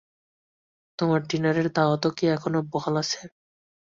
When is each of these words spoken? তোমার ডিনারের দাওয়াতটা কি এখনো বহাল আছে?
তোমার 0.99 1.21
ডিনারের 1.29 1.67
দাওয়াতটা 1.71 2.09
কি 2.17 2.25
এখনো 2.35 2.59
বহাল 2.71 2.95
আছে? 3.03 3.21